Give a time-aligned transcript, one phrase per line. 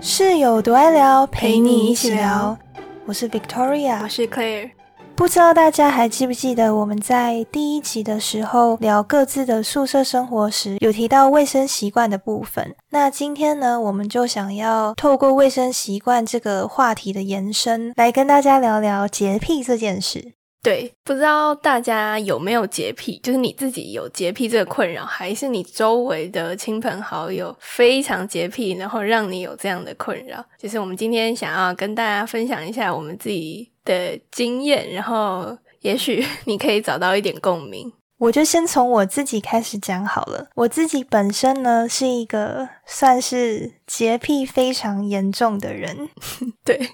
[0.00, 2.58] 室友多爱聊，陪你一起聊。
[3.06, 4.70] 我是 Victoria，我是 Claire。
[5.14, 12.74] 不知道大家还记不记得我们在第一集的时候聊各自的宿舍生活时，有提到卫生习惯的部分。
[12.90, 20.37] 那今天呢，我们就想要透过卫生习惯这个话题的延伸，来跟大家聊聊洁癖这件事。
[20.60, 30.44] 对，不知道大家有没有洁癖，就是你自己有洁癖这个困扰，还是你周围的亲朋好友非常洁癖，然后让你有这样的困扰？
[30.58, 37.92] 就是我们今天想要跟大家分享一下我们自己的经验，然后也许 你可以找到一点共鸣。
[38.18, 40.48] 我就先从我自己开始讲好了。
[40.56, 46.08] 我自己本身呢是一个算是洁癖非常严重的人，
[46.64, 46.90] 对。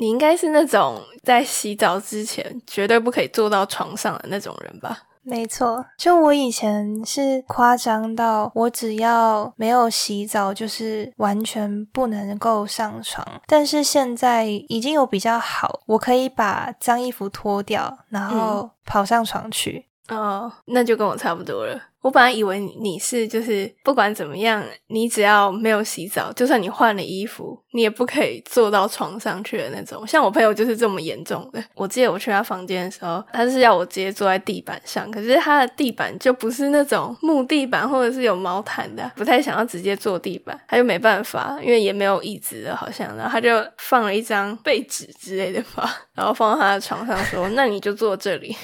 [0.00, 4.98] 你应该是那种在洗澡之前绝对不可以坐到床上的那种人吧？
[5.22, 13.24] 没错，就我以前是夸张到我只要没有洗澡，就是完全不能够上床。
[13.46, 19.84] 但是现在已经有比较好，我可以把脏衣服脱掉，然后跑上床去。
[20.08, 21.78] 哦，那就跟我差不多了。
[22.02, 30.06] 我本来以为你是就是不管怎么样，你只要没有洗澡，就算你换了衣服，你也不可以坐到床上去的那种。
[30.06, 31.62] 像我朋友就是这么严重的。
[31.74, 48.56] 我记得我去他房间的时候，他是要我直接坐在地板上，可是他的地板就不是那种木地板或者是有毛毯的，不太想要直接坐地板，他就没办法，因为也没有椅子了好像，然后他就放了一张被纸之类的吧，然后放到他的床上说：“那你就坐这里。”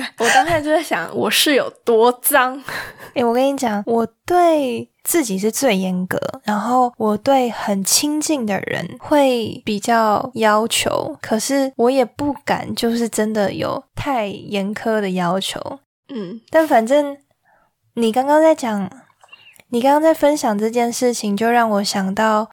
[0.18, 2.39] 我当下就在想，我是有多脏。
[3.14, 15.60] 哎， 我跟你讲，我对自己是最严格，然后我对很亲近的人会比较要求，可是我也不敢，就是真的有太严苛的要求。
[16.08, 17.16] 嗯，但反正
[17.94, 18.90] 你刚刚在讲，
[19.68, 22.48] 你刚刚在分享这件事情，就让我想到。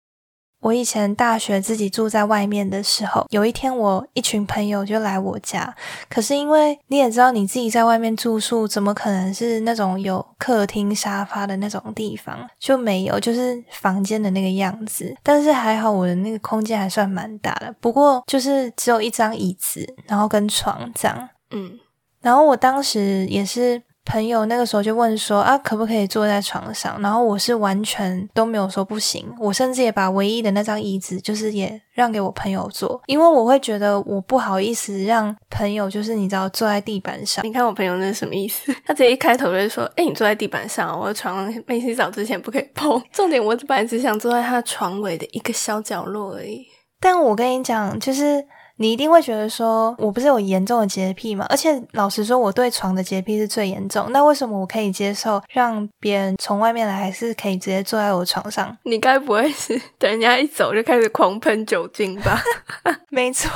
[0.68, 5.74] 我以前大学自己住在外面的时候，有一天我一群朋友就来我家，
[6.10, 12.38] 可是因为你也知道，你自己在外面住宿，怎么可能是那种有客厅沙发的那种地方？
[12.60, 15.16] 就没有，就是房间的那个样子。
[15.24, 21.30] 但是还好，我的那个空间还算蛮大的，不过就是只有一张椅子，然后跟床这样。
[21.52, 21.80] 嗯，
[22.22, 23.82] 然后我当时也是。
[24.08, 26.98] 朋友那个时候就问说啊，可不可以坐在床上？
[27.02, 37.46] 然后我是完全都没有说不行，我甚至也把唯一的那张椅子，就是也让给我朋友坐，因为我会觉得我不好意思让朋友，就是你知道坐在地板上。
[37.46, 38.74] 你看我朋友那是什么意思？
[38.88, 43.02] 他直接一开头就说，哎，你坐在地板上，我的床没洗澡之前不可以碰。
[43.12, 46.66] 重点我本来只想坐在他床尾的一个小角落而已。
[47.02, 48.42] 但我跟你讲，就是。
[48.78, 51.46] 你一定会觉得说，我不是有严重的洁癖吗？
[51.50, 54.12] 而且老实说，我对床的洁癖是最严重。
[54.12, 58.78] 那为什么我可以接受让别人从外面来，还是可以直接坐在我床上？
[58.84, 62.42] 你该不会是等人家一走就开始狂喷酒精吧？
[63.10, 63.50] 没错，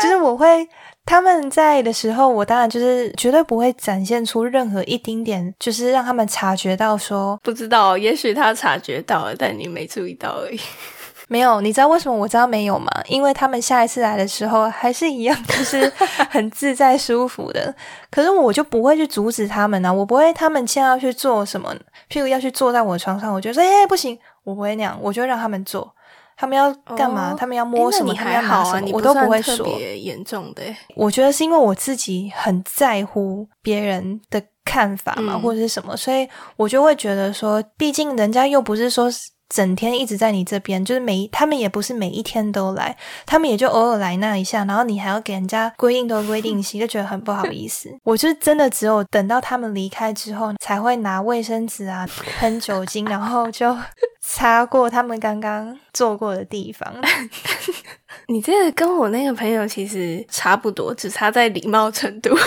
[0.00, 0.68] 就是我会
[1.06, 7.96] 他们在的时候，我当然就是绝对不会展现出任何一丁点，就是让他们察觉到说不知道。
[7.96, 10.60] 也许他察觉到了，但你没注意到而已。
[11.30, 12.90] 没有，你知道为什么我知道没有吗？
[13.06, 15.88] 因为他们下一次来的时候还是一样，就是
[16.28, 17.72] 很自在舒服的。
[18.10, 21.72] 可是我就不会去阻止他们呢，我不会他们现在要去做什么，
[22.10, 25.94] 譬如要去坐在我床上，我就说哎不行，我不会那样，我就让他们做。
[26.36, 27.32] 他们要干嘛？
[27.38, 28.12] 他们要摸什么？
[28.12, 28.88] 他们要拿什么？
[28.92, 29.64] 我都不会说。
[29.96, 30.64] 严重的，
[30.96, 39.08] 我觉得是因为我自己很在乎别人的看法嘛，或者是什么，所以我就会觉得说，毕竟人家又不是说。
[39.50, 42.96] 整天一直在你这边，就是每他们也不是每一天都来，
[43.26, 47.90] 他们也就偶尔来那一下，然后你还要给人家规定多规定些，就觉得很不好意思。
[48.04, 53.76] 我就真的只有等到他们离开之后，才会拿卫生纸啊、喷酒精，然后就
[54.20, 56.94] 擦过他们刚刚坐过的地方。
[58.28, 62.30] 你这个跟我那个朋友其实差不多，只差在礼貌程度。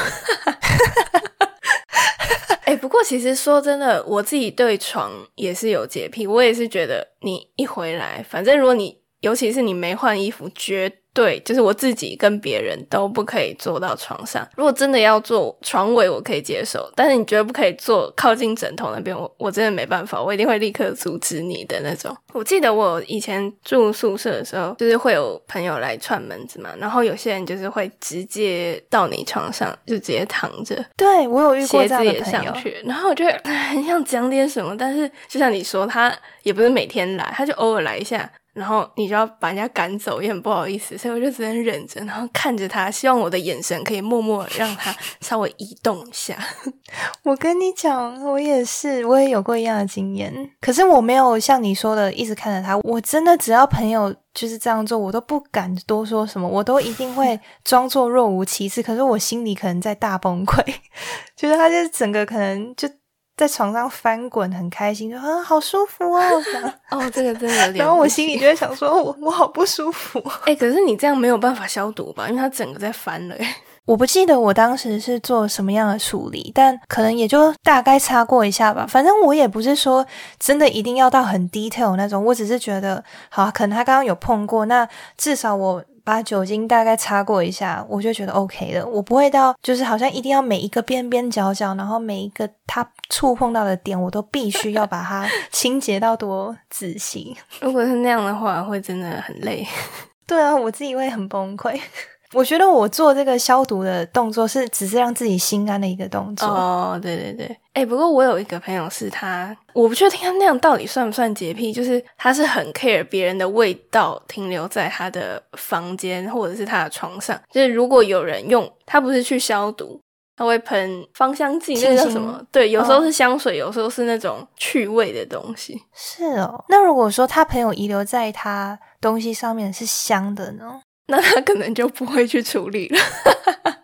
[2.93, 6.27] 不过其实说真的，我自己对床也是有洁癖。
[6.27, 10.99] 我也是觉得，你一回来，反正如果你，尤其是你没换衣服，绝。
[11.13, 14.47] 对，就是我自己跟别人都不可以坐到床上。
[14.55, 22.15] 如果真的要坐床尾，我可以接受，但是你绝对不可以坐靠近枕头那边，我我真的没办法，我一定会立刻阻止你的那种。
[22.33, 32.53] 我记得我以前住宿舍的时候，就是会有朋友来串门子嘛，然后有些人就是会直接到你床上就直接躺着，对我有遇过这样的朋友，
[32.85, 33.23] 然后我就
[33.69, 36.11] 很想讲点什么，但是就像你说，他
[36.41, 38.27] 也不是每天来，他就偶尔来一下。
[38.53, 46.37] 然后你就要把人家赶走，也很不好意思，所以我就只能忍着，然后看着他，希望我的眼神可以默默让他稍微移动一下。
[47.23, 60.63] 我跟你讲，我也是，我也有过一样的经验，可是我没有像你说的一直看着他，我真的只要朋友就是这样做，我都不敢多说什么，我都一定会 装作若无其事，可是我心里可能在大崩溃，
[61.35, 62.87] 就是他就整个可能就。
[63.35, 66.21] 在床上翻滚，很开心，说啊，好舒服哦！
[66.91, 67.75] 哦，这个真的有点。
[67.83, 70.23] 然后我心里就在想说，我我好不舒服。
[70.45, 72.27] 哎，可是你这样没有办法消毒吧？
[72.29, 73.35] 因为它整个在翻了。
[73.85, 78.85] 我不记得我当时是做什么样的处理，但可能也就大概擦过一下吧。
[78.87, 80.05] 反正我也不是说
[80.39, 84.87] 真的一定要到很 detail 那种，我只是觉得，好，可能他刚刚有碰过，那
[85.17, 85.83] 至少我。
[86.03, 88.85] 把酒精大概擦过一下，我就觉得 OK 了。
[88.85, 97.35] 我不会到就是好像一定要每一个边边角角，然后每一个它触碰到的点，我都必须要把它清洁到多仔细。
[97.61, 99.65] 如果是那样的话，会真的很累。
[100.27, 101.79] 对啊，我自己会很崩溃。
[102.33, 106.47] 我觉得我做这个消毒的动作是只是让自己心安的一个动作。
[106.47, 117.39] 哦，对对对，哎，不过我有一个朋友是他，我不确定他那样到底算不算洁癖，就是他是很 care 别人的味道停留在他的房间或者是他的床上。
[117.51, 119.99] 就是如果有人用，他不是去消毒，
[120.35, 122.39] 他会喷芳香剂，那叫什么？
[122.51, 125.81] 对，有时候是香水，有时候是那种去味的东西。
[125.95, 130.79] 是哦，那如果说他朋友遗留在他东西上面是香的呢？
[131.07, 132.97] 那他可能就不会去处理了，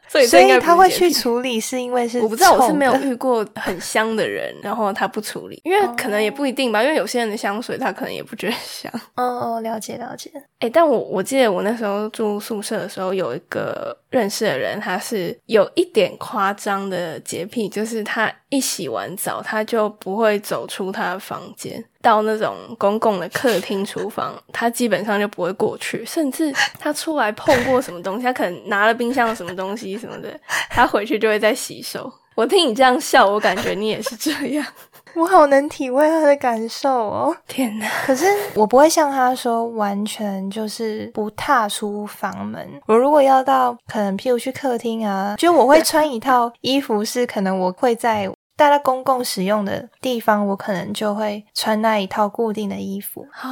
[0.10, 8.92] 所以所以他会去处理，是因为是 我不知道，我是没有遇过很香的人，然后他不处理，因为可能也不一定吧，因为有些人的香水他可能也不觉得香。
[9.16, 9.24] 哦
[9.56, 10.32] 哦，了解了解。
[10.60, 21.84] 哎，但我我记得我那时候住宿舍的时候，有一个认识的人，他是有一点夸张的洁癖，就是他一洗完澡，他就不会走出他的房间。
[22.01, 26.06] 到那种公共的客厅、厨房，他基本上就不会过去。
[26.06, 30.30] 甚至他出来碰过什么东西，他可能拿了冰箱什么东西什么的，
[30.69, 32.12] 他回去就会再洗手。
[32.36, 34.66] 我听你这样笑，我感觉你也是这样。
[35.16, 37.36] 我好能体会他的感受哦！
[37.48, 37.90] 天哪！
[38.06, 42.66] 可是我不会像他说，完全就是不踏出房门。
[42.86, 48.31] 我如果要到可能譬如去客厅啊，就我会穿一套衣服，是可能我会在。
[48.60, 53.26] 待在公共使用的地方，我可能就会穿那一套固定的衣服。
[53.32, 53.48] 好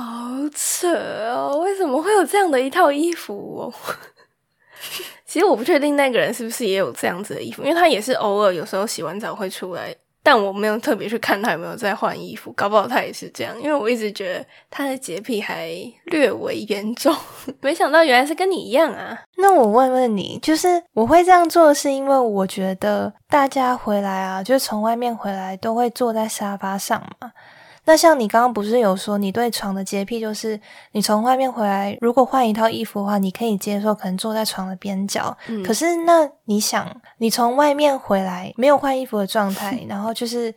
[0.54, 0.94] 扯
[1.34, 1.58] 哦！
[1.64, 3.74] 为什么会有这样的一套衣服哦？
[5.26, 9.96] 其实我不确定那个人是不是也有这样子的衣服，因为他也是偶尔有时候洗完澡会出来。
[10.28, 13.56] 但我没有特别去看他有没有在换衣服，搞不好他也是这样。
[13.62, 15.72] 因为我一直觉得他的洁癖还
[16.08, 17.16] 略微严重，
[17.62, 19.18] 没想到原来是跟你一样啊。
[19.38, 27.32] 那我问问你，就是我会这样做，是因为我觉得大家回来啊，就是从外面回来都会坐在沙发上嘛。
[27.88, 30.60] 那像你刚刚不是有说你对床的洁癖，就是
[30.92, 35.36] 你从外面回来，如果换一套衣服的话，你可以接受，可能坐在床的边角。
[35.48, 36.86] 嗯，可是那你想，
[37.18, 40.54] 你从外面回来没有换衣服的状态， 然后就是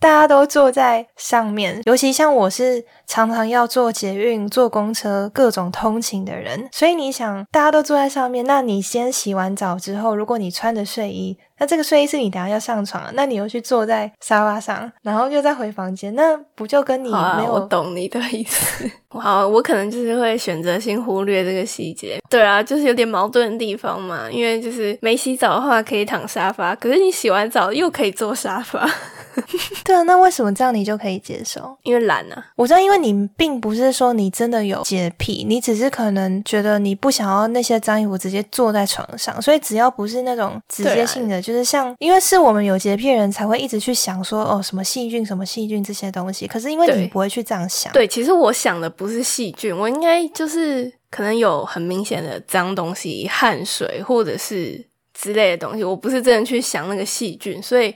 [0.00, 2.82] 大家都坐在上面，尤其像我是
[3.12, 11.36] 常常要坐捷运、坐公车各种通勤的人，所以你想大家都坐在上面，那你先洗完澡之后，如果你穿着睡衣。
[11.58, 17.52] 那这个睡衣是你等下要上床，那你又去坐在沙发上，然后又再回房间，那不就跟你没有？
[17.52, 18.90] 我懂你的意思。
[19.20, 22.18] 好，我可能就是会选择性忽略这个细节。
[22.28, 28.88] 对啊，就是有点矛盾的地方嘛，因为就是没洗澡的话可以躺沙发，可是你洗完澡又可以坐沙发。
[29.82, 31.74] 对啊，那为什么这样你就可以接受？
[31.84, 32.46] 因为懒啊。
[32.54, 46.46] 我知道，因为你并不是说你真的有洁癖，你只是可能觉得你不想要那些脏衣服直接坐在床上，所以只要不是那种直接性的，就是像，因为是我们有洁癖人才会一直去想说，哦，什么细菌，什么细菌这些东西。
[46.46, 47.90] 可是因为你不会去这样想。
[47.94, 54.82] 对，其实我想的不不是细菌，我应该就是可能有很明显的脏东西，汗水或者是
[55.12, 57.94] 之类的东西，我不是真的去想那个细菌，所以。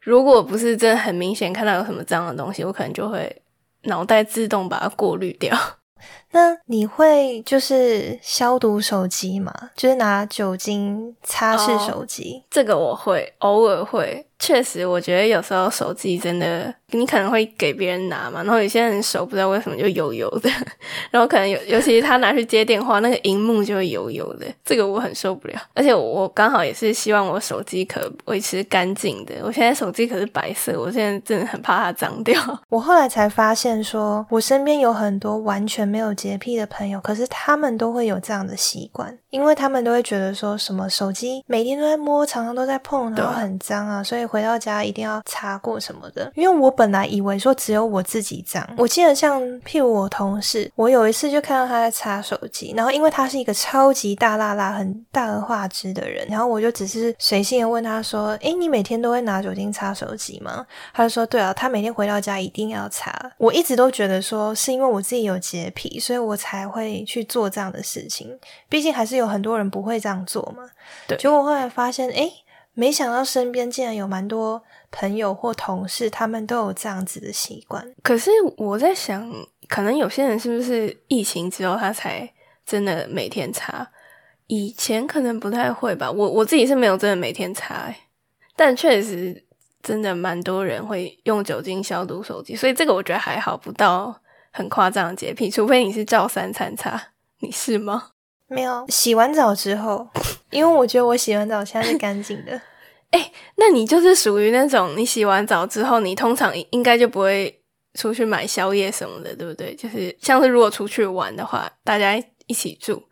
[0.00, 3.42] 如果不是真的很明显看到有什么脏的东西，我可能就会
[3.82, 5.54] 脑袋自动把它过滤掉。
[6.32, 9.52] 那你会就是消毒手机吗？
[9.74, 12.42] 就是拿酒精擦拭手机？
[12.50, 14.24] 这个我会，偶尔会。
[14.40, 20.48] 确实，我觉得有时候手机真的，你可能会给别人拿嘛，然后有些人手不知道为什么就油油的，
[21.10, 25.60] 然后可能有，尤其是他拿去接电话，那个荧幕就会油油的，这个我很受不了。
[25.74, 32.40] 而且我刚好也是希望我手机壳维持干净的，我现在手机壳是白色，我现在真的很怕它脏掉。
[32.70, 44.28] 我后来才发现，说我身边有很多完全没有洁癖的朋友，可是他们都会有这样的习惯，因为他们都会觉得说什么手机每天都在摸，常常都在碰，然后很脏啊，所以。
[44.28, 48.68] 回到家一定要擦过什么的，因为我本来以为说只有我自己脏。
[48.76, 68.38] 我记得像譬如我同事，我有一次就看到他在擦手机，然后因为他是一个超级大辣辣、很大而化之的人，然后我就只是随性的问他说：“诶，你每天都会拿酒精擦手机吗？”他就说：“对啊，他每天回到家一定要擦。”我一直都觉得说是因为我自己有洁癖，所以我才会去做这样的事情。
[68.66, 70.64] 毕竟还是有很多人不会这样做嘛。
[71.06, 72.32] 对，结果后来发现，诶，
[72.72, 77.86] 没想到身边竟然有蛮多朋友或同事，他们都有这样子的习惯。
[78.02, 79.30] 可是我在想，
[79.68, 82.32] 可能有些人是不是疫情之后他才
[82.64, 83.86] 真的每天擦？
[84.46, 86.10] 以前可能不太会吧。
[86.10, 87.94] 我我自己是没有真的每天擦，
[88.56, 89.44] 但确实
[89.82, 94.18] 真的蛮多人会用酒精消毒手机，所以这个我觉得还好，不到
[94.52, 95.50] 很夸张的洁癖。
[95.50, 97.00] 除非你是照三餐擦，
[97.40, 98.10] 你是吗？
[98.48, 100.08] 没有，洗完澡之后，
[100.50, 102.60] 因为我觉得我洗完澡现在是干净的。
[103.10, 107.62] 哎，那你就是属于那种你洗完澡之后，你通常应该就不会
[107.94, 109.74] 出去买宵夜什么的，对不对？
[109.74, 113.02] 就是像是如果出去玩的话，大家一起住。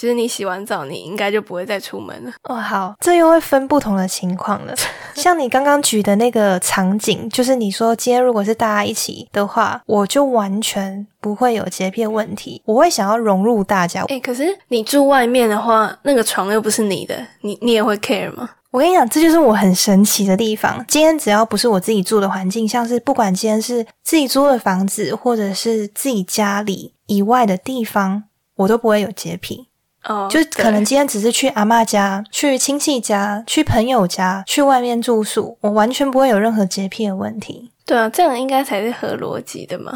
[0.00, 2.32] 就是你洗完澡，你应该就不会再出门了。
[2.44, 4.74] 哦，好，这又会分不同的情况了。
[5.14, 14.04] 像你刚刚举的那个场景，就是你说今天如果是大家一起的话，我就完全不会有洁癖问题，我会想要融入大家。
[14.08, 18.50] 哎，可是你住外面的话，那个床又不是你的，你你也会 care 吗？
[18.72, 20.84] 我跟你讲，这就是我很神奇的地方。
[20.88, 28.24] 今天只要不是我自己住的环境，像是不管今天是自己租的房子，或者是自己家里以外的地方，
[28.56, 29.68] 我都不会有洁癖。
[30.04, 37.70] 哦，就可能今天只是去阿妈家、去亲戚家、去朋友家、去外面住宿，我完全不会有任何洁癖的问题。
[37.86, 39.92] 对啊，这样应该才是合逻辑的嘛。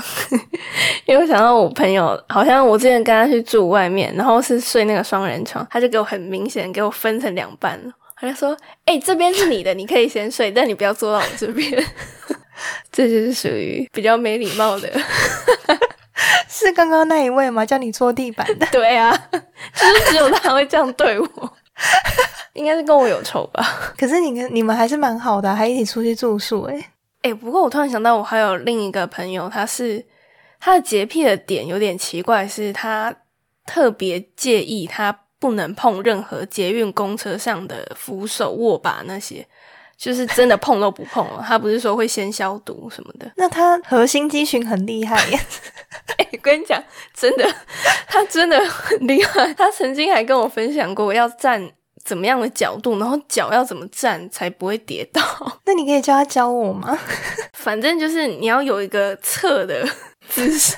[1.07, 7.93] 因为我想到我朋友，好像我之前跟他去住外面，然后是睡那个双人床，他就给我很明显给我分成两半了。
[8.21, 11.71] 他就说：“哎，这边是你的，你可以先睡，但你不要坐到我这边。
[12.91, 14.91] ”这就是属于比较没礼貌的。
[16.49, 17.65] 是刚刚那一位吗？
[17.65, 18.67] 叫你坐地板的？
[18.73, 21.53] 对啊，就是只有他会这样对我，
[22.55, 23.93] 应该是跟我有仇吧。
[23.97, 26.85] 可是你跟你们还是蛮好的，还一起出去住宿诶
[27.23, 30.05] 诶不过我突然想到，我还有另一个朋友，他是
[30.61, 33.15] 他的洁癖的点有点奇怪，是他
[33.67, 39.47] 特别介意他不能碰任何捷运公车上的扶手、握把那些。
[39.97, 43.29] 就是真的碰都不碰了，他不是说会先消毒什么的。
[43.35, 45.41] 那他核心肌群很厉害耶！
[46.39, 46.83] 哎，跟你讲，
[47.15, 47.45] 真的，
[48.09, 49.53] 他真的很厉害。
[49.55, 51.71] 他曾经还跟我分享过，要站
[52.05, 55.21] 怎么样的角度，然后脚要怎么站才不会跌倒。
[55.67, 56.99] 那你可以教他教我吗？
[57.55, 59.87] 反正就是你要有一个侧的。
[60.31, 60.77] 姿势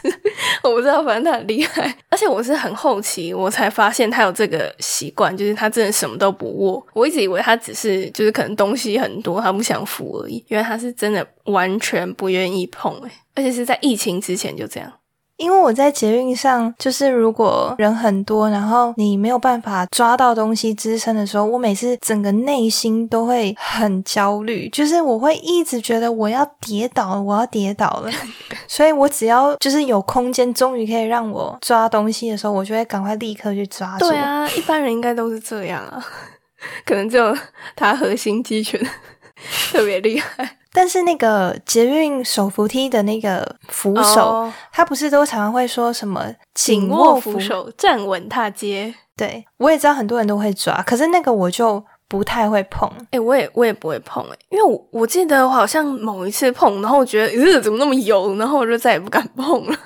[0.62, 6.86] 我不知道，反正他很厉害，而且我是很后期我才发现他有这个习惯，就是他真的什么都不握。
[6.92, 14.92] 我一直以为他只是就是可能东西很多，他不想扶而已，原来他是真的完全不愿意碰，诶而且是在疫情之前就这样。
[15.40, 28.10] 因为我在捷运上，就是如果人很多，然后你没有办法抓到东西支撑的时候，我每次整个内心都会很焦虑，就是我会一直觉得我要跌倒了，我要跌倒了。
[28.68, 34.08] 所以我只要就是有空间，终于可以让我抓东西的时候，我就会赶快立刻去抓住。
[34.08, 36.04] 对啊，一般人应该都是这样啊，
[36.84, 37.34] 可能只有
[37.74, 38.78] 他核心肌群
[39.72, 40.58] 特别厉害。
[40.72, 48.94] 但是那个捷运手扶梯的那个扶手，他不是都常常会说什么紧握扶手，站稳踏阶？
[49.16, 52.90] 对，我也知道很多人都会抓，可是那个我就不太会碰。
[53.10, 59.76] 哎，我也我也不会碰哎，因为我我记得我好像某一次碰，然后我觉得呃怎么那么油，然后我就再也不敢碰了。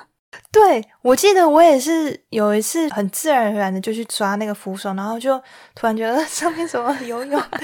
[0.51, 5.37] 对，我记得我也是有一次很自然而然的就去抓那个扶手，然后就
[5.73, 7.59] 突然觉得上面怎么油油的。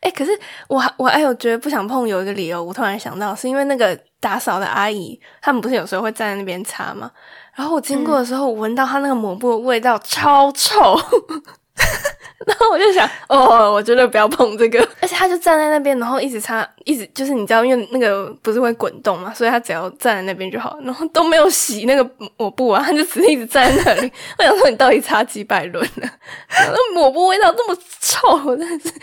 [0.00, 0.30] 哎， 可是
[0.68, 7.10] 我还我还有觉得不想碰，有一个理由，我突然想到，是因为那个打扫的阿姨，他们不是有时候会站在那边擦吗？
[7.54, 10.78] 然后我经过的时候，闻到他那个抹布的味道超臭，
[12.46, 14.80] 然后我就想，哦，我绝对不要碰这个。
[15.02, 24.12] 而且他就站在那边，然后一直擦，一直就是你知道，因为那个不是会滚动嘛，所以他只要站在那边就好，然后都没有洗那个抹布啊，他就只是一直站在那里。
[24.38, 26.08] 我想说，你到底擦几百轮了？
[26.48, 28.94] 那抹布味道这么臭，真的是。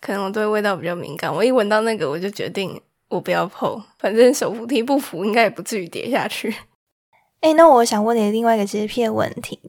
[0.00, 6.54] 可能我对味道比较敏感，我一闻到那个我就决定我不要碰，反正手扶梯不扶，应该也不至于跌下去。
[7.40, 9.60] 哎，那我想问你另外一个洁癖问题，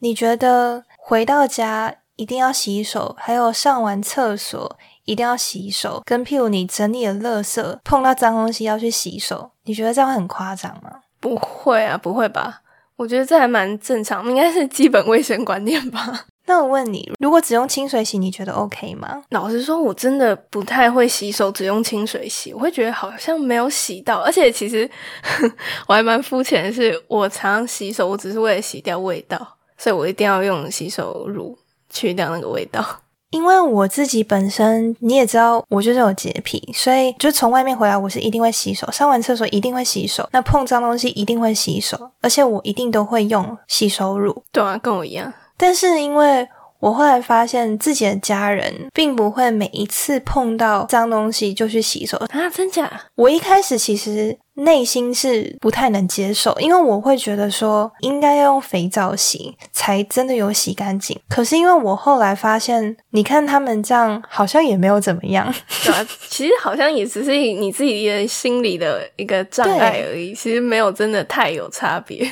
[0.00, 10.90] 你觉得回到家一定要洗手，还有上完厕所一定要洗手，跟譬如你整理了垃圾碰到脏东西要去洗手，你觉得这样很夸张吗？
[11.20, 12.62] 不会啊，不会吧？
[12.96, 16.26] 我觉得这还蛮正常，应该是基本卫生观念吧。
[16.46, 19.22] 那我问你，如果只用清水洗，你觉得 OK 吗？
[19.30, 24.20] 老实说，我真的不太会洗手，只用清水洗，我会觉得好像没有洗到。
[24.20, 24.88] 而且其实
[25.88, 31.56] 我还蛮肤浅的是，我常洗手，我只是为了洗掉味道，所以我一定要用洗手乳
[31.88, 32.84] 去掉那个味道。
[33.30, 44.44] 因为我自己本身你也知道，我就是有洁癖，所以就从外面回来，我是一定会洗手，上完厕所一定会洗手，那碰脏东西一定会洗手，而且我一定都会用洗手乳。
[44.52, 45.32] 对啊，跟我一样。
[45.56, 46.48] 但是因为
[46.80, 52.90] 我后来发现自己的家人并不会每一次碰到脏东西就去洗手啊，真假？
[53.14, 61.18] 我一开始其实内心是不太能接受，因为我会觉得说应该要用肥皂洗才真的有洗干净。
[61.28, 65.50] 可是因为我后来发现，你看他们这样好像也没有怎么样，
[65.84, 72.30] 对啊， 其实好像也只是你自己的心理的一个障碍而已，其实没有真的太有差别。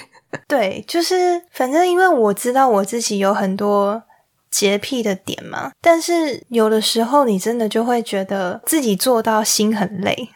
[0.49, 4.03] 对，就是反正因为我知道我自己有很多
[4.51, 10.29] 洁癖的点嘛，但是有的时候你真的就会觉得自己做到心很累。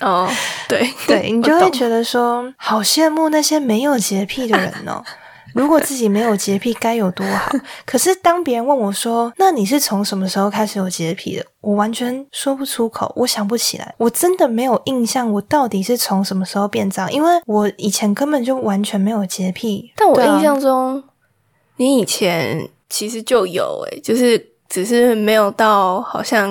[0.00, 0.28] 哦，
[0.68, 5.02] 对对， 你就会觉得说好羡慕那些没有洁癖的人哦。
[5.56, 7.50] 如果自己没有洁癖该有多好？
[7.86, 17.10] 可是当别人问我说：“那你是从什么时候开始有洁癖的？”我完全说不出口，我想不起来，我真的没有印象，我到底是从什么时候变脏？
[17.12, 19.92] 因为我以前根本就完全没有洁癖。
[19.96, 21.02] 但我印象中，
[21.76, 26.50] 你以前其实就有诶，就是只是没有到好像，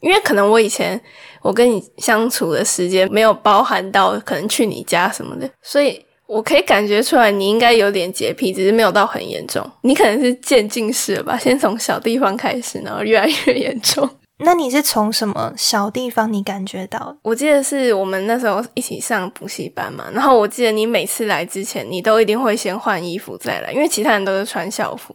[0.00, 1.00] 因为可能我以前
[1.42, 6.05] 我跟你相处的时间没有包含到可能去你家什么的，所以。
[6.26, 9.64] 我可以感觉出来，你应该有点洁癖，只是没有到很严重。
[9.82, 14.08] 你可能是渐进式吧，先从小地方开始，然后越来越严重。
[14.44, 17.16] 那你是从什么小地方你感觉到？
[17.22, 25.14] 我记得是我们那时候一起上补习班嘛，然后我记得你每次来之前，你都一定会先换衣服再来，因为其他人都是穿校服。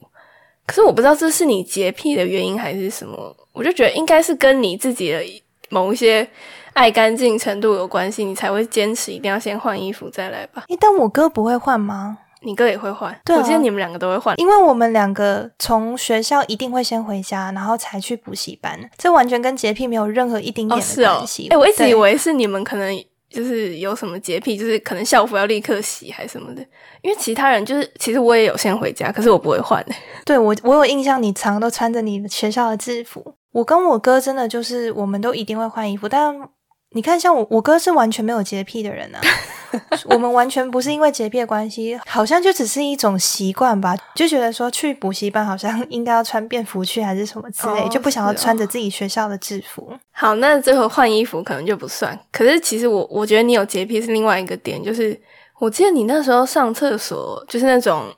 [0.65, 5.21] 可是我不知道这是你洁癖的原因还是什么，我就觉得应该是跟你自己的
[5.69, 6.25] 某一些。
[6.73, 10.63] 爱干净程度有关系，你才会坚持一定要先换衣服再来吧。
[10.79, 12.17] 但我哥不会换吗？
[12.43, 13.15] 你哥也会换？
[13.23, 18.79] 对，我记得你们两个都会换，因为我们两个从学校一定会先回家，然后才去补习班。
[18.97, 21.47] 这完全跟洁癖没有任何一丁点的关系。
[21.49, 22.91] 哎，我一直以为是你们可能
[23.29, 26.65] 就是有什么洁癖，就是可能校服要立刻洗还是什么的。
[27.03, 29.85] 因为其他人就是，其实我也有先回家，可是我不会换。
[30.25, 33.35] 对我，我有印象，你常都穿着你学校的制服。
[33.51, 36.50] 我跟我哥真的就是，我们都一定会换衣服，但。
[36.93, 39.21] 你看，像我，我哥是完全没有洁癖的人啊。
[40.07, 49.93] 我们完全不是因为洁癖的关系，好像就只是一种习惯吧，就觉得说去补习班好像应该要穿便服去，还是什么之类，就不想要穿着自己学校的制服。
[50.11, 52.19] 好，那最后换衣服可能就不算。
[52.29, 55.17] 可是其实我我觉得你有洁癖是另外一个点，就是
[55.59, 58.13] 我记得你那时候上厕所就是那种，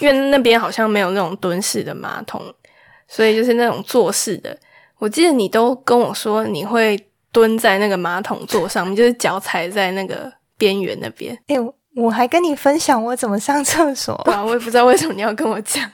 [0.00, 2.42] 因为那边好像没有那种蹲式的马桶，
[3.06, 4.58] 所以就是那种坐式的。
[4.98, 7.00] 我记得你都跟我说你会。
[7.36, 11.38] 蹲在那个马桶座上面，就是脚踩在那个边缘那边。
[11.48, 11.56] 哎，
[11.94, 14.18] 我还跟你分享我怎么上厕所。
[14.24, 15.84] 对啊，我也不知道为什么你要跟我讲。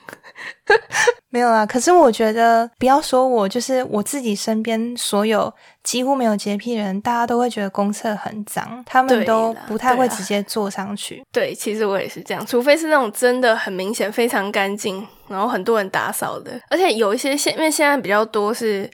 [1.30, 5.52] 没有啊，可是我觉得不要说我，就是我自己身边所有
[5.82, 11.24] 几乎没有洁癖人，大家都会觉得公厕很脏，他们都不太会直接坐上去。
[11.32, 18.88] 对，其实我也是这样，除非是那种真的很明显、非常干净，然后很多人打扫的，而且有一些现因为现在比较多是。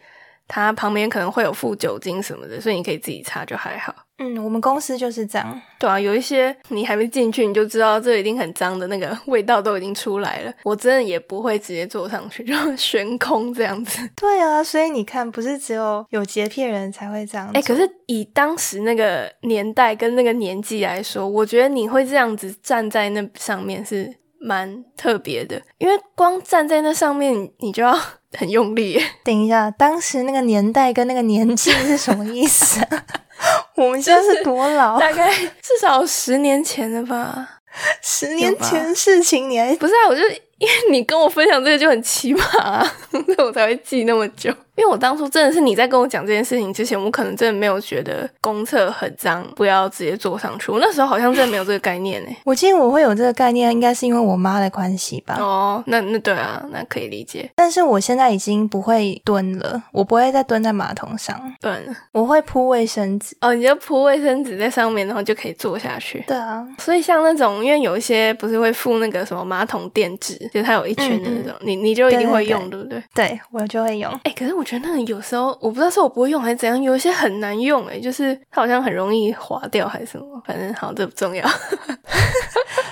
[0.49, 3.95] 它旁边可能会有附酒精什么的，所以你可以自己擦就还好。
[4.21, 5.61] 嗯，我们公司就是这样。
[5.79, 10.53] 对啊，有一些你还没进去你就知道这一定很脏的那个味道都已经出来了。
[10.65, 14.01] 我真的也不会直接坐上去，就悬空这样子。
[14.17, 17.49] 对啊，所以你看，不是只有有洁癖人才会这样。
[17.55, 27.97] 哎，可是以当时那个年代跟那个年纪来说，我觉得你会这样子站在那上面是蛮特别的，因为光站在那上面你就要。
[28.37, 29.01] 很用力。
[29.25, 32.81] 等一下，当时那个年代跟那个年纪是什么意思？
[33.77, 34.99] 我们现在是多老？
[34.99, 37.61] 大概至少十年前的吧。
[38.03, 40.09] 十年前事情，你还不是啊？
[40.09, 40.23] 我就
[40.59, 44.53] 因为你跟我分享这个就很奇葩， 所以我才会记那么久。
[44.79, 50.71] 因为我当初真的是你在跟我讲这件事情之前，我可能真的没有觉得公厕很脏，不要直接坐上去。
[50.71, 52.31] 我那时候好像真的没有这个概念呢。
[52.47, 55.37] 我记得我会有这个概念，应该是因为我妈的关系吧。
[55.41, 57.51] 哦，那那对啊，那可以理解。
[57.57, 61.53] 但是我现在已经不会蹲了，我不会再蹲在马桶上。
[61.61, 61.73] 对，
[62.13, 63.37] 我会铺卫生纸。
[63.41, 66.23] 哦，你就铺卫生纸在上面，然后就可以坐下去。
[66.29, 73.03] 对啊，所以像那种，因为有一些不是会附那个什么马桶垫纸，就是它有一圈的那种，你你就一定会用，对不对？
[73.13, 74.13] 对，我就会用。
[74.23, 75.49] 哎，可是我觉得那个有时候。
[75.63, 81.49] 我不知道是我不会用还是怎样，有一些很难用诶，就是它好像很容易滑掉还是什么，反正好这不重要。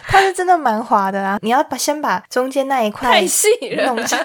[0.08, 1.38] 它是真的蛮滑的啊！
[1.42, 4.18] 你要把先把中间那一块太细了，弄上。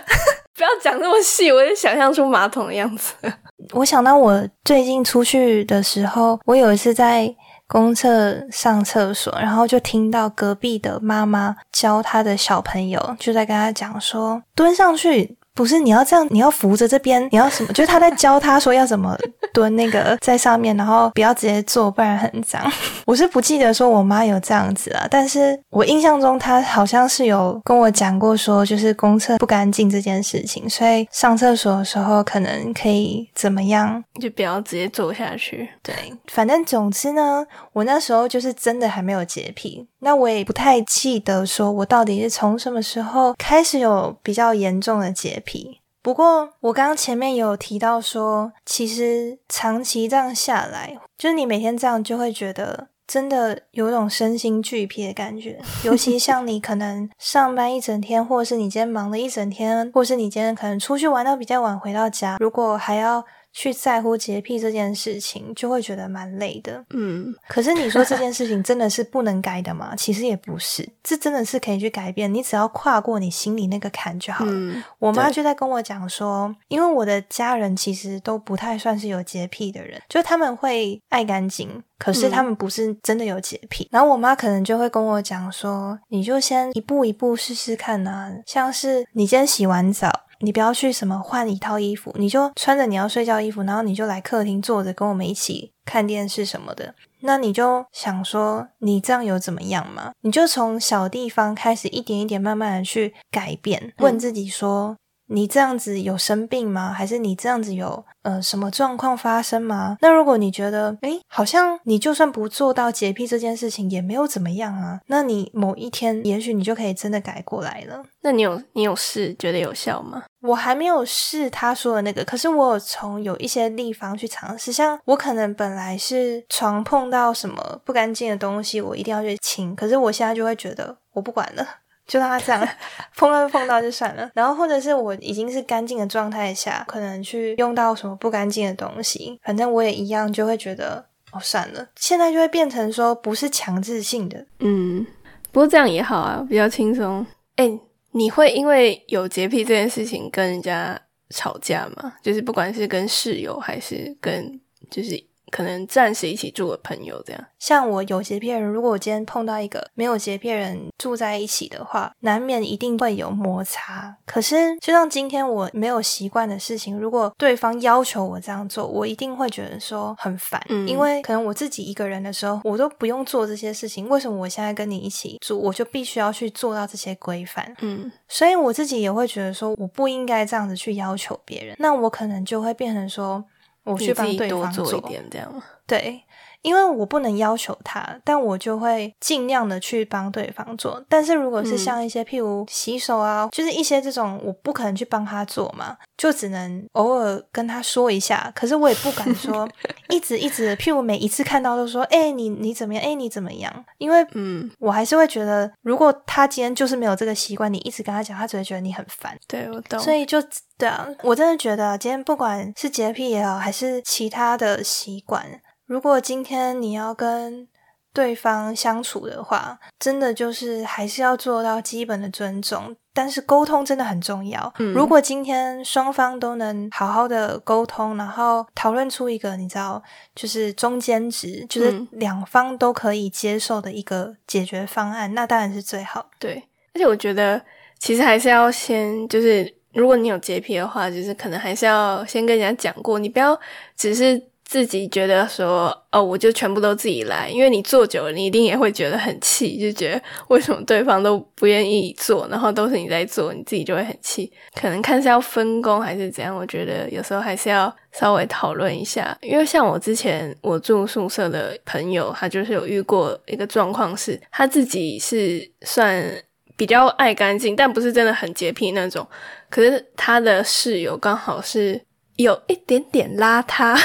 [0.55, 3.13] 不要讲那么细，我就想象出马桶的样子。
[3.73, 7.33] 我想到我最近出去的时候，我有一次在
[7.67, 15.37] 公厕上厕所，然后就听到隔壁的妈妈教他的小朋友，就在跟他讲说蹲上去。
[15.53, 17.73] 不是你要这样，你要扶着这边，你要什么？
[17.73, 19.17] 就是他在教他说要怎么
[19.53, 22.61] 蹲那个在上面，然后不要直接坐，不然很脏。
[23.05, 35.69] 我是不记得说我妈有这样子啊，但是我印象中她好像是有跟我讲过说，就是公厕不干净这件事情，所以上厕所的时候可能可以怎么样，就不要直接坐下去。
[35.83, 35.93] 对，
[36.27, 39.87] 反正总之呢，我那时候就是真的还没有洁癖。
[40.03, 45.81] 那我也不太记得，说我到底是从什么时候开始有比较严重的洁癖。
[46.01, 55.59] 不过我刚刚前面有提到说，其实长期这样下来，就是你每天这样就会觉得真的有种身心俱疲的感觉。
[55.83, 63.25] 尤其 像你可能上班一整天，或者是你今天忙了一整天，或是你今天可能出去玩到比较晚回到家，如果还要。
[63.53, 66.83] 去在乎洁癖这件事情，就会觉得蛮累的。
[66.91, 69.93] 嗯，可是你说这件事情真的是不能改的吗？
[69.95, 72.33] 其实也不是，这真的是可以去改变。
[72.33, 74.83] 你只要跨过你心里那个坎就好了。
[74.99, 83.87] 我妈就在跟我讲说，因为我的家人其实都不太算是有洁癖的人，就他们会爱干净，可是他们不是真的有洁癖。
[83.91, 90.09] 然后我妈可能就会跟我讲说，你就先一步一步试试看啊，像是你今天洗完澡。
[90.41, 96.95] 你不要去什么换一套衣服，你就穿着你要睡觉衣服，然后你就来客厅坐着跟我们一起看电视什么的。
[97.21, 100.11] 那你就想说，你这样有怎么样吗？
[100.21, 104.97] 你就从小地方开始，一点一点慢慢的去改变，问自己说。
[105.33, 106.91] 你这样子有生病吗？
[106.91, 109.97] 还是你这样子有呃什么状况发生吗？
[110.01, 118.03] 那如果你觉得诶，好像你就算不做到洁癖这件事情也没有怎么样啊，那你某一天也许你就可以真的改过来了。
[118.23, 120.23] 那你有你有试觉得有效吗？
[120.41, 131.65] 我还没有试他说的那个，可是我有从有一些地方去尝试，像我可能本来是床碰到什么不干净的东西，我一定要去清，可是我现在就会觉得我不管了。
[132.11, 132.67] 就让他这样
[133.15, 141.87] 碰到碰到就算了，然后或者是我已经是干净的状态下，可能去用到什么不干净的东西，反正我也一样就会觉得哦算了。
[141.95, 145.07] 现在就会变成说不是强制性的，嗯，
[145.53, 147.25] 不过这样也好啊，比较轻松。
[147.55, 147.79] 哎，
[148.11, 152.15] 你会因为有洁癖这件事情跟人家吵架吗？
[152.21, 155.30] 就是不管是跟室友还是跟就是。
[155.51, 164.15] 可能暂时一起住的朋友这样，像我有洁癖人，如果我今天碰到一个没有洁癖人住在一起的话，难免一定会有摩擦。
[164.25, 177.75] 可是就像今天我没有习惯的事情，如果对方要求我这样做，我一定会觉得说很烦，因为可能我自己一个人的时候，我都不用做这些事情，为什么我现在跟你一起住，我就必须要去做到这些规范？
[177.81, 183.43] 嗯，所以我自己也会觉得说，我不应该这样子去要求别人，那我可能就会变成说。
[183.83, 185.63] 我去帮对方做一点，这样？
[185.87, 186.21] 对。
[186.61, 191.03] 因为我不能要求他，但我就会尽量的去帮对方做。
[191.09, 198.51] 但是如果是像一些譬如洗手啊，就是一些这种，我不可能去帮他做嘛，就只能偶尔跟他说一下。
[198.55, 199.67] 可是我也不敢说
[200.09, 203.03] 一直一直，譬如每一次看到都说，哎，你你怎么样？
[203.03, 203.85] 哎，你怎么样？
[203.97, 209.37] 因为嗯，我还是会觉得，如果他今天就是没有这个习惯，你一直跟他讲，他只会觉得你很烦。
[209.47, 209.99] 对我懂。
[209.99, 210.37] 所以就
[210.77, 215.43] 对啊，我真的觉得今天不管是洁癖也好，还是其他的习惯。
[215.91, 217.67] 如果今天你要跟
[218.13, 224.73] 对方相处的话，真的就是还是要做到基本的尊重，但是沟通真的很重要。
[224.79, 230.01] 嗯如果今天双方都能好好的沟通，然后讨论出一个你知道，
[230.33, 236.29] 就是中间值，就是两方都可以接受的一个解决方案，那当然是最好。
[236.39, 237.61] 对，而且我觉得
[237.99, 243.59] 其实还是要先，就是如果你有洁癖的话，就是可能还是要先跟人家讲过，你不要
[243.97, 244.41] 只是。
[244.71, 254.49] 自己觉得说哦，我就全部都自己来，因为你做久了，你一定也会觉得很气，就觉得为什么对方都不愿意做，然后都是你在做，你自己就会很气。
[254.73, 259.37] 可能看是要分工还是怎样，我觉得有时候还是要稍微讨论一下。
[259.41, 266.33] 因为像我之前我住宿舍的朋友，他就是有遇过一个状况，是他自己是算
[266.77, 269.27] 比较爱干净，但不是真的很洁癖那种，
[269.69, 272.01] 可是他的室友刚好是。
[272.37, 273.95] 有一点点邋遢，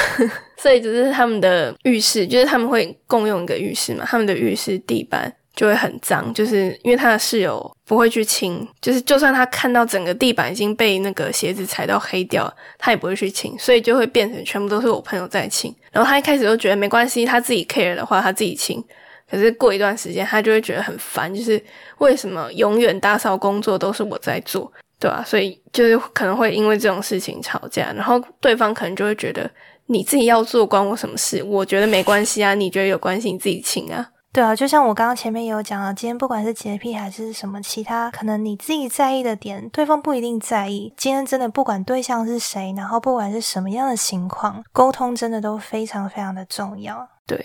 [0.57, 15.75] 所以就是他们的浴室，就是他们会共用一个浴室嘛，他们的浴室地板就会很脏，就是因为他的室友不会去清，就是就算他看到整个地板已经被那个鞋子踩到黑掉，他也不会去清，所以就会变成全部都是我朋友在清。
[15.93, 18.83] 然后他一开始就觉得没关系，他自己 care 的话他自己清，
[19.31, 21.63] 可是过一段时间，他就会觉得很烦，就是
[21.99, 25.25] 为什么永远打扫工作都是我在做，对吧？
[25.27, 29.51] 所以就是可能会因为这种事情吵架，然后对方可能就会觉得
[29.87, 31.43] 你自己要做关我什么事？
[31.43, 34.11] 我觉得没关系啊，你觉得有关系你自己请啊。
[34.33, 40.93] 对啊，就像我刚刚前面也有讲了，今天不管是洁癖还是什么其他，可能你自己在意的点，对方不一定在意。
[40.95, 47.09] 今天真的不管对象是谁，然后不管是什么样的情况，沟通真的都非常非常的重要。
[47.27, 47.43] 对，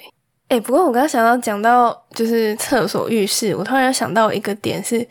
[0.49, 5.08] 哎，不过我刚刚想到讲到就是厕所、浴室，我突然想到一个点是，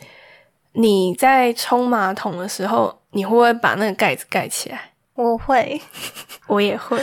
[0.73, 4.90] 你在冲马桶的时候，你会不会把那个盖子盖起来？
[5.21, 5.81] 我会，
[6.47, 6.97] 我也会。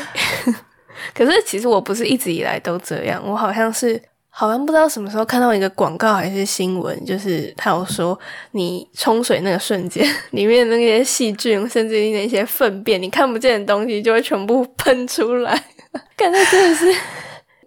[1.14, 4.00] 可是其实我不是一直以来都这样，我好像是。
[4.30, 8.16] 好像不知道什么时候看到一个广告还是新闻，就是他有说
[8.52, 15.60] 你冲水那个瞬间，里面那些细菌甚至那些粪便，你看不见的东西就会全部喷出来。
[16.16, 16.94] 感觉真的是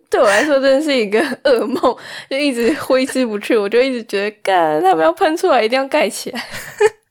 [0.10, 1.98] 对我来说真的是一个噩梦，
[2.30, 3.58] 就一直挥之不去。
[3.58, 6.42] 我就一直觉得，干他们要喷出来，一定要盖起来。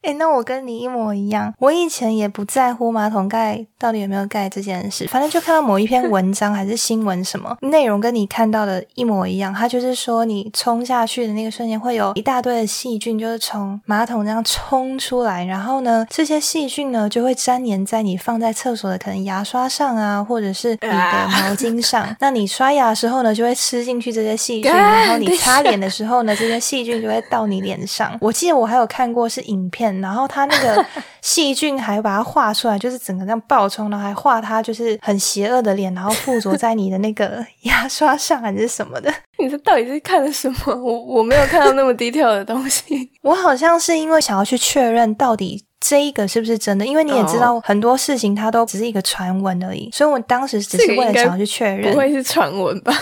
[0.03, 1.53] 哎，那我跟你一模一样。
[1.59, 9.53] 我以前也不在乎马桶盖到底有没有盖这件事，反正就看到某一篇文章还是新闻，什么内容跟你看到的一模一样。
[9.53, 22.09] 它就是说，你冲下去的那个瞬间，会有一大堆的细菌，就是从马桶这样冲出来，然后呢，这些细菌呢就会粘黏在你放在厕所的可能牙刷上啊，或者是你的毛巾上。
[22.21, 28.17] 那你刷牙的时候呢，就会吃进去这些细菌，然后你擦脸的时候呢，这些细菌就会到你脸上。
[28.23, 29.90] 我记得我还有看过是影片。
[30.01, 30.85] 然后他那个
[31.23, 39.13] 细菌还把它画出来，就是整个这样爆冲，然后还画他就是很邪恶的脸，然后附着在你的那个 牙刷上还是什么的。
[39.39, 40.57] 你这到底是看了什么？
[40.75, 43.11] 我我没有看到那么低调的东西。
[43.23, 52.93] 我好像是因为想要去确认到底这一个是不是真的，因为你也知道很多事情它都只是一个传闻而已，所以我当时只是为了想要去确认，不会是传闻吧？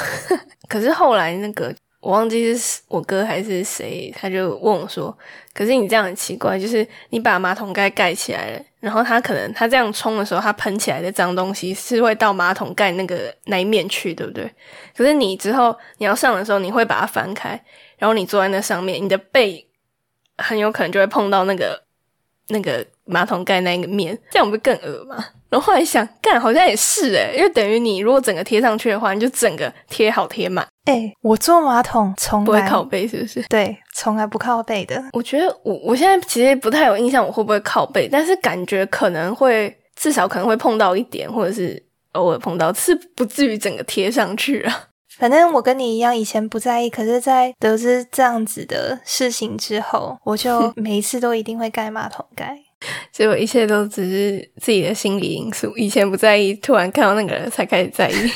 [0.68, 1.74] 可是后来那个。
[2.00, 5.16] 我忘记是我哥还是谁，他就问我说
[5.52, 14.48] ：“可是你这样很奇怪，就是你把马桶盖盖起来了，然后他可能他这样冲的时候，他喷起来的脏东西是会到马桶盖那个那一面去，对不对？
[14.96, 17.60] 可是你之后你要上的时候，你会把它翻开，
[17.98, 19.66] 然后你坐在那上面，你的背
[20.36, 21.82] 很有可能就会碰到那个
[22.46, 25.24] 那个马桶盖那个面，这样不会更恶吗？
[25.50, 33.42] 然后后来想，干好像也是诶，因为等于你如果整个贴上去的话，你就整个贴好贴满。”哎，我坐马桶从来不会靠背，是不是？
[33.48, 35.02] 对，从来不靠背的。
[35.12, 38.08] 我觉得我我现在其实不太有印象，我会不会靠背？
[38.10, 44.84] 但是感觉可能会，至少可能会碰到一点，或者是偶尔碰到，是不至于整个贴上去啊。
[45.18, 52.56] 反正我跟你一样，以前不在意，可是，在得知这样子的事情之后，我就 每一次都一定会盖马桶盖。
[53.12, 58.14] 结果一切都只是自己的心理因素，以前不在意，突然看到那个人才开始在意。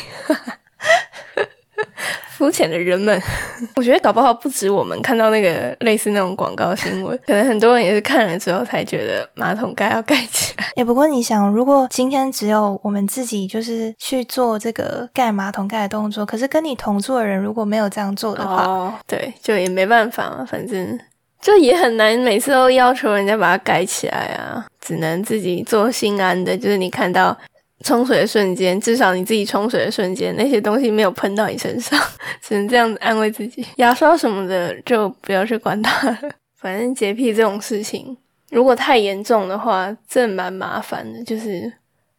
[2.31, 3.23] 肤浅的人们，
[3.77, 10.65] 我觉得搞不好不止我们看到那个类似那种广告新闻，可能很多人也是看了之后才觉得马桶盖要盖起来。
[10.75, 20.99] 哎，不过你想，如果今天只有我们自己就是去做这个盖马桶盖的动作，可是跟你同住的人如果没有这样做的话，对，就也没办法嘛，反正
[21.43, 27.37] 就也很难每次都要求人家把它盖起来啊，只能自己做心安的，就是你看到。
[27.85, 31.99] 冲水的瞬间，至少你自己冲水的瞬间，那些东西没有喷到你身上，
[32.41, 33.67] 只能这样子安慰自己。
[33.79, 36.19] 牙刷什么的就不要去管它了。
[36.61, 38.17] 反正洁癖这种事情，
[38.51, 41.25] 如果太严重的话，真的蛮麻烦的。
[41.25, 41.73] 就是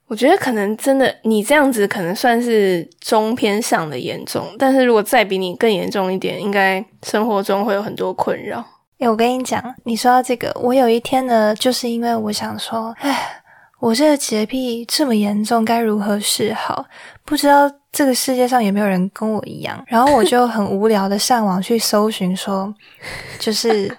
[0.07, 8.61] 我觉得可能真的你这样子可能算是中偏上的严重，但是如果再比你更严重一点，应该生活中会有很多困扰。
[8.99, 13.39] 哎，我跟你讲，你说到这个，我有一天呢，就是因为我想说，哎。
[13.79, 16.85] 我这个洁癖这么严重，该如何是好？
[17.25, 19.83] 不知道这个世界上有没有人跟我一样。
[19.87, 22.73] 然后我就很无聊的上网去搜寻，说
[23.39, 23.93] 就是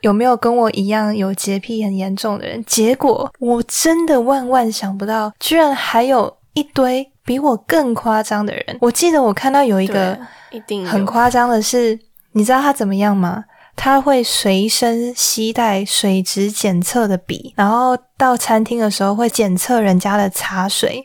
[0.00, 2.64] 有没有跟我一样有洁癖很严重的人。
[2.64, 8.78] 结果我真的万万想不到，居然还有一堆比我更夸张的人。
[8.80, 10.18] 我记得我看到有一个
[10.50, 12.00] 一定很夸张的是，
[12.32, 13.44] 你知道他怎么样吗？
[13.74, 21.04] 他会随身携带水质检测的笔，然后到餐厅的时候会检测人家的茶水，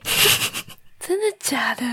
[0.99, 1.83] 真的假的？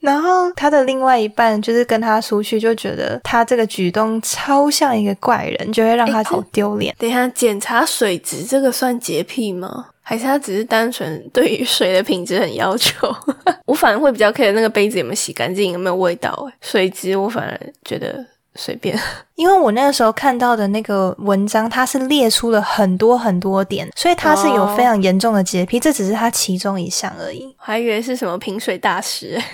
[0.00, 6.94] 然后他的另外一半就是跟他出去，就觉得他这个举动超像一个怪人，就会让他好丢脸。
[6.98, 9.86] 等一下，检查水质这个算洁癖吗？
[10.00, 13.14] 还是他只是单纯对于水的品质很要求？
[13.66, 16.50] 我反而会比较 care 那个杯子有没有洗干净，有没有味道。
[16.60, 18.24] 水质我反而觉得。
[18.54, 18.98] 随便，
[19.34, 27.54] 因为我那个时候看到的那个文章，它是列出了很多很多点，所以它是有非常严重的洁癖，这只是它其中一项而已。
[27.58, 29.40] 还以为是什么品水大师。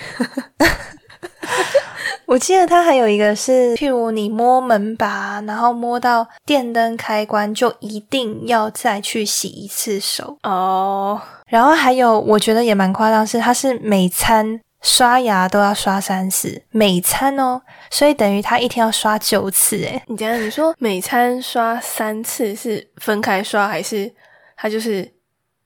[2.27, 10.37] 我记得它还有一个是，譬如你摸门把，然后摸到电灯开关，就一定要再去洗一次手。
[10.43, 17.61] 哦，然后还有，我觉得也蛮夸张，是它是每餐刷牙都要刷三次，每餐哦，
[17.91, 19.77] 所以等于他一天要刷九次。
[19.79, 24.13] 诶你讲你说每餐刷三次是分开刷，还是
[24.57, 25.13] 他就是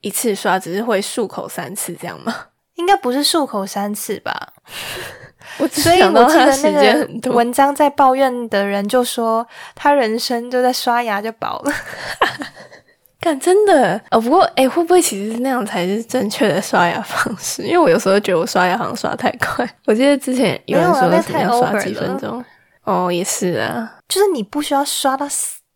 [0.00, 2.34] 一次刷，只是会漱口三次这样吗？
[2.76, 4.54] 应该不是漱口三次吧？
[5.58, 11.72] 我所以我记得那个文章在抱怨的人就说，他人生就在刷牙就饱了。
[13.22, 14.20] 干真的哦。
[14.20, 17.62] 不过哎、会不会其实那样才是正确的刷牙方式？
[17.62, 19.64] 因为我有时候觉得我刷牙好像刷太快。
[19.86, 22.44] 我记得之前有人说那太怎么样刷几分钟。
[22.82, 25.24] 哦，也是啊，就是你不需要刷到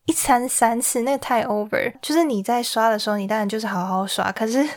[0.06, 1.92] 一餐三次，那个太 over。
[2.02, 4.68] 就是你在刷的时候，你当然就是好好刷，可是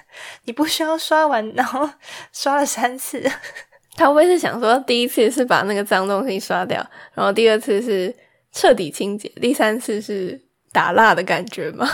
[0.46, 1.90] 你不需要刷完然后
[2.32, 3.20] 刷了三次。
[3.98, 6.78] 他会不会是想说，第一次是把那个脏东西刷掉，
[7.16, 8.16] 然后第二次是
[8.54, 10.40] 彻底清洁，第三次是
[10.72, 11.90] 打蜡的感觉吗？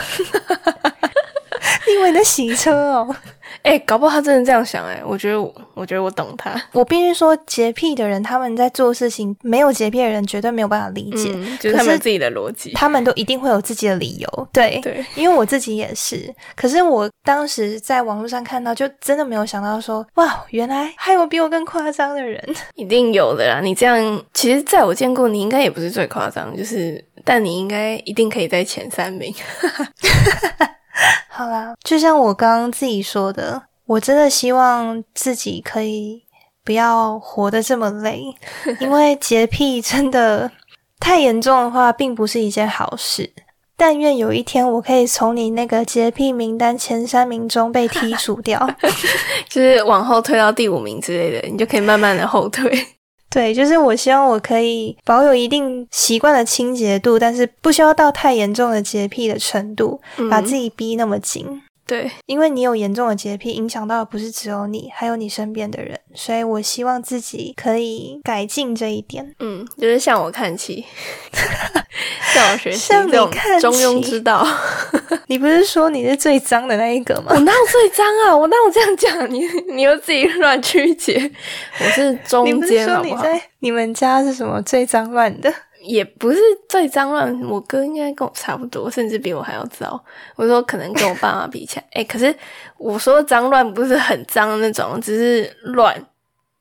[1.88, 3.16] 你以为你在洗车哦？
[3.62, 12.72] 哎、搞不好他真的这样想哎、我觉得我，我觉得我懂他，我必须说，洁癖的人他们在做事情，没有洁癖的人绝对没有办法理解，嗯，就是他们自己的逻辑。
[12.74, 14.48] 他们都一定会有自己的理由。
[14.52, 22.40] 对，对，因为我自己也是，可是我当时在网络上看到，就真的没有想到说，哇，原来还有比我更夸张的人。
[22.74, 23.60] 一定有的啦。
[23.60, 29.34] 你这样，其实在我见过，你应该也不是最夸张，就是，但你应该一定可以在前三名。
[31.28, 36.22] 好啦，就像我刚刚自己说的，我真的希望自己可以
[36.64, 38.22] 不要活得这么累，
[38.80, 40.50] 因为洁癖真的
[41.00, 43.32] 太严重的话，并不是一件好事。
[43.76, 48.66] 但愿有一天我可以从你那个洁癖名单前三名中被剔除掉。
[49.50, 52.70] 就是往后推到第五名之类的，你就可以慢慢的后退。
[53.36, 61.60] 对，就是我希望我可以保有一定习惯的清洁度，但是不需要到太严重的洁癖的程度，把自己逼那么紧。
[61.86, 69.36] 对，因为你有严重的洁癖，影响到的不是只有你，还有你身边的人，所以我希望自己可以改进这一点。
[69.40, 70.82] 嗯，就是向我看齐，
[73.60, 74.46] 中庸之道。
[75.28, 77.38] 你不是说你是最脏的那一个吗我？
[77.40, 78.36] 哪有最脏啊？
[78.36, 79.30] 我哪有这样讲？
[79.32, 81.30] 你你又自己乱曲解。
[81.80, 83.22] 我是你中间好不好？
[83.22, 85.52] 在你们家是什么最脏乱的？
[85.82, 90.02] 也不是最脏乱，我哥应该跟我差不多，甚至比我还要糟。
[90.34, 92.34] 我说可能跟我爸妈比起来，哎、可是
[92.76, 95.94] 我说脏乱不是很脏的那种，只是乱，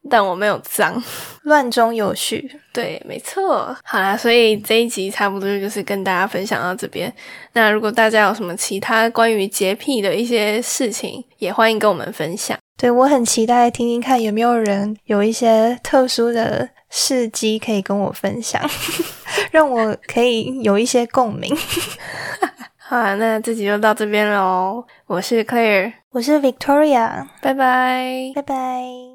[0.10, 1.02] 但我没有脏。
[1.44, 2.60] 乱中有序。
[2.74, 3.76] 对，没错。
[3.84, 7.14] 好啦，所以这一集差不多就是跟大家分享到这边。
[7.54, 12.58] 那如果大家有什么其他关于洁癖的一些事情，也欢迎跟我们分享。
[12.78, 18.62] 对我很期待听听看有没有人有一些特殊的事迹可以跟我分享，
[19.52, 21.56] 让我可以有一些共鸣。
[22.78, 24.84] 好啦，那这集就到这边喽。
[25.08, 28.32] 我是 Claire，我是 Victoria，拜拜。
[28.36, 29.15] 拜拜。